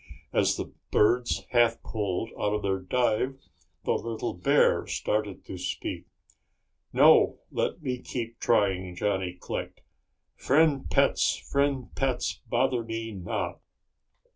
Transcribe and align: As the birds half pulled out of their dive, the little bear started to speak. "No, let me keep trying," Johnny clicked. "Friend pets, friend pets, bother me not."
As 0.33 0.57
the 0.57 0.73
birds 0.89 1.45
half 1.51 1.79
pulled 1.83 2.31
out 2.31 2.55
of 2.55 2.63
their 2.63 2.79
dive, 2.79 3.37
the 3.85 3.91
little 3.93 4.33
bear 4.33 4.87
started 4.87 5.45
to 5.45 5.59
speak. 5.59 6.05
"No, 6.91 7.37
let 7.51 7.83
me 7.83 7.99
keep 7.99 8.39
trying," 8.39 8.95
Johnny 8.95 9.33
clicked. 9.33 9.81
"Friend 10.35 10.89
pets, 10.89 11.35
friend 11.35 11.93
pets, 11.93 12.41
bother 12.49 12.83
me 12.83 13.11
not." 13.11 13.59